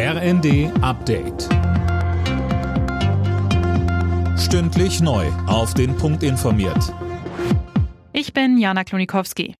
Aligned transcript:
RND 0.00 0.70
Update. 0.80 1.48
Stündlich 4.38 5.00
neu. 5.00 5.26
Auf 5.48 5.74
den 5.74 5.96
Punkt 5.96 6.22
informiert. 6.22 6.94
Ich 8.12 8.32
bin 8.32 8.58
Jana 8.58 8.84
Klonikowski. 8.84 9.56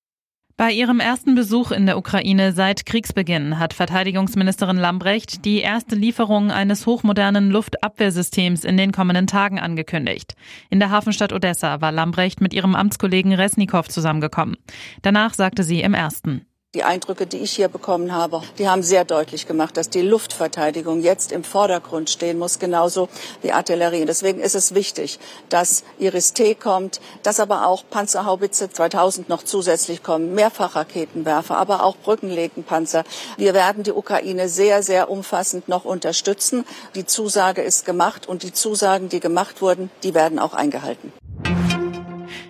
Bei 0.57 0.71
ihrem 0.71 1.01
ersten 1.01 1.35
Besuch 1.35 1.73
in 1.73 1.87
der 1.87 1.99
Ukraine 1.99 2.53
seit 2.53 2.87
Kriegsbeginn 2.87 3.59
hat 3.59 3.75
Verteidigungsministerin 3.75 4.77
Lambrecht 4.77 5.45
die 5.45 5.59
erste 5.59 5.97
Lieferung 5.97 6.53
eines 6.53 6.87
hochmodernen 6.87 7.51
Luftabwehrsystems 7.51 8.63
in 8.63 8.77
den 8.77 8.93
kommenden 8.93 9.27
Tagen 9.27 9.59
angekündigt. 9.59 10.35
In 10.71 10.79
der 10.79 10.91
Hafenstadt 10.91 11.33
Odessa 11.33 11.81
war 11.81 11.91
Lambrecht 11.91 12.41
mit 12.41 12.55
ihrem 12.55 12.77
Amtskollegen 12.77 13.33
Resnikow 13.33 13.89
zusammengekommen. 13.89 14.57
Danach 15.03 15.35
sagte 15.35 15.65
sie 15.65 15.81
im 15.81 15.95
ersten. 15.95 16.43
Die 16.79 16.85
Eindrücke, 16.85 17.27
die 17.27 17.39
ich 17.39 17.51
hier 17.51 17.67
bekommen 17.67 18.13
habe, 18.13 18.41
die 18.57 18.69
haben 18.69 18.85
sehr 18.85 19.05
deutlich 19.05 19.49
gemacht, 19.49 19.77
dass 19.77 19.91
die 19.91 20.01
Luftverteidigung 20.01 21.03
jetzt 21.03 21.33
im 21.33 21.43
Vordergrund 21.43 22.09
stehen 22.09 22.39
muss, 22.39 22.61
genauso 22.61 23.09
wie 23.43 23.51
Artillerie. 23.51 24.05
Deswegen 24.05 24.39
ist 24.39 24.55
es 24.55 24.77
wichtig, 24.77 25.19
dass 25.49 25.83
Iris-T 25.99 26.55
kommt, 26.55 27.01
dass 27.25 27.41
aber 27.41 27.67
auch 27.67 27.83
Panzerhaubitze 27.91 28.71
2000 28.71 29.29
noch 29.29 29.43
zusätzlich 29.43 30.05
kommen, 30.05 30.37
Mehrfachraketenwerfer, 30.37 31.57
aber 31.57 31.83
auch 31.83 31.97
Brückenlegenpanzer. 31.97 33.03
Wir 33.37 33.55
werden 33.55 33.83
die 33.83 33.91
Ukraine 33.91 34.49
sehr, 34.49 34.85
sehr 34.85 35.11
umfassend 35.11 35.67
noch 35.69 35.85
unterstützen. 35.85 36.65
Die 36.95 37.07
Zusage 37.07 37.63
ist 37.63 37.87
gemacht 37.87 38.29
und 38.29 38.45
die 38.45 38.53
Zusagen, 38.53 39.09
die 39.09 39.19
gemacht 39.19 39.63
wurden, 39.63 39.91
die 40.05 40.15
werden 40.15 40.39
auch 40.39 40.55
eingehalten. 40.55 41.13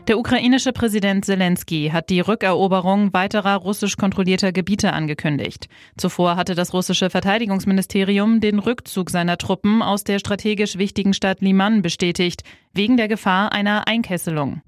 Der 0.08 0.18
ukrainische 0.18 0.72
Präsident 0.72 1.26
Zelensky 1.26 1.90
hat 1.92 2.08
die 2.08 2.20
Rückeroberung 2.20 3.12
weiterer 3.12 3.56
russisch 3.56 3.98
kontrollierter 3.98 4.52
Gebiete 4.52 4.94
angekündigt. 4.94 5.68
Zuvor 5.98 6.36
hatte 6.36 6.54
das 6.54 6.72
russische 6.72 7.10
Verteidigungsministerium 7.10 8.40
den 8.40 8.58
Rückzug 8.58 9.10
seiner 9.10 9.36
Truppen 9.36 9.82
aus 9.82 10.04
der 10.04 10.18
strategisch 10.18 10.78
wichtigen 10.78 11.12
Stadt 11.12 11.42
Liman 11.42 11.82
bestätigt, 11.82 12.42
wegen 12.72 12.96
der 12.96 13.08
Gefahr 13.08 13.52
einer 13.52 13.86
Einkesselung. 13.86 14.62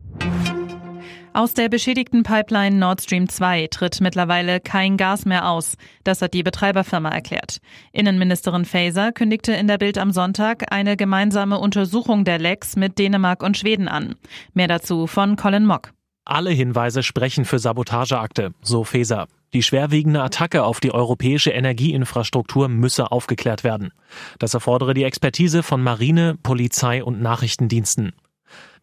Aus 1.33 1.55
der 1.55 1.69
beschädigten 1.69 2.25
Pipeline 2.25 2.77
Nord 2.77 3.03
Stream 3.03 3.29
2 3.29 3.69
tritt 3.69 4.01
mittlerweile 4.01 4.59
kein 4.59 4.97
Gas 4.97 5.25
mehr 5.25 5.49
aus. 5.49 5.77
Das 6.03 6.23
hat 6.23 6.35
die 6.35 6.43
Betreiberfirma 6.43 7.09
erklärt. 7.09 7.59
Innenministerin 7.93 8.65
Faeser 8.65 9.13
kündigte 9.13 9.53
in 9.53 9.69
der 9.69 9.79
Bild 9.79 9.97
am 9.97 10.11
Sonntag 10.11 10.73
eine 10.73 10.97
gemeinsame 10.97 11.61
Untersuchung 11.61 12.25
der 12.25 12.41
Lecks 12.41 12.75
mit 12.75 12.99
Dänemark 12.99 13.45
und 13.45 13.57
Schweden 13.57 13.87
an. 13.87 14.17
Mehr 14.55 14.67
dazu 14.67 15.07
von 15.07 15.37
Colin 15.37 15.67
Mock. 15.67 15.93
Alle 16.25 16.51
Hinweise 16.51 17.05
sprechen 17.05 17.45
für 17.45 17.61
Sabotageakte, 17.61 18.53
so 18.61 18.83
Faeser. 18.83 19.29
Die 19.53 19.63
schwerwiegende 19.63 20.23
Attacke 20.23 20.65
auf 20.65 20.81
die 20.81 20.93
europäische 20.93 21.51
Energieinfrastruktur 21.51 22.69
müsse 22.69 23.11
aufgeklärt 23.11 23.63
werden. 23.63 23.93
Das 24.39 24.55
erfordere 24.55 24.95
die 24.95 25.05
Expertise 25.05 25.63
von 25.63 25.83
Marine, 25.83 26.37
Polizei 26.43 27.03
und 27.03 27.21
Nachrichtendiensten. 27.21 28.13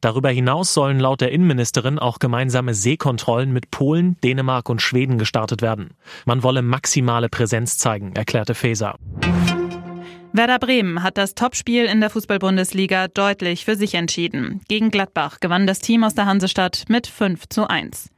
Darüber 0.01 0.29
hinaus 0.29 0.73
sollen 0.73 0.99
laut 0.99 1.21
der 1.21 1.31
Innenministerin 1.31 1.99
auch 1.99 2.19
gemeinsame 2.19 2.73
Seekontrollen 2.73 3.51
mit 3.51 3.71
Polen, 3.71 4.17
Dänemark 4.23 4.69
und 4.69 4.81
Schweden 4.81 5.17
gestartet 5.17 5.61
werden. 5.61 5.91
Man 6.25 6.43
wolle 6.43 6.61
maximale 6.61 7.29
Präsenz 7.29 7.77
zeigen, 7.77 8.15
erklärte 8.15 8.53
Faeser. 8.53 8.95
Werder 10.33 10.59
Bremen 10.59 11.01
hat 11.01 11.17
das 11.17 11.33
Topspiel 11.33 11.85
in 11.85 11.99
der 11.99 12.11
Fußball-Bundesliga 12.11 13.07
deutlich 13.07 13.65
für 13.65 13.75
sich 13.75 13.95
entschieden. 13.95 14.61
Gegen 14.67 14.91
Gladbach 14.91 15.39
gewann 15.39 15.65
das 15.65 15.79
Team 15.79 16.03
aus 16.03 16.13
der 16.13 16.27
Hansestadt 16.27 16.85
mit 16.89 17.07
5 17.07 17.49
zu 17.49 17.67
1. 17.67 18.09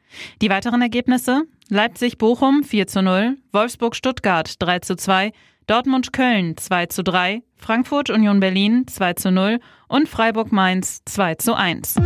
Die 0.41 0.50
weiteren 0.50 0.81
Ergebnisse? 0.81 1.44
Leipzig-Bochum 1.69 2.63
4 2.63 2.88
zu 2.88 3.02
0, 3.03 3.38
Wolfsburg-Stuttgart 3.53 4.55
3 4.59 4.80
zu 4.80 4.95
2, 4.95 5.31
Dortmund-Köln 5.70 6.58
2 6.58 6.88
zu 6.88 7.03
3, 7.03 7.44
Frankfurt-Union 7.58 8.39
Berlin 8.39 8.88
2 8.88 9.14
zu 9.14 9.31
0 9.31 9.59
und 9.88 10.09
Freiburg-Mainz 10.09 11.02
2 11.06 11.36
zu 11.36 11.53
1. 11.53 11.98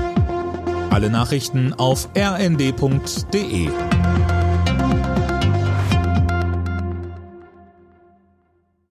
Alle 0.89 1.09
Nachrichten 1.09 1.73
auf 1.73 2.09
rnd.de 2.13 3.69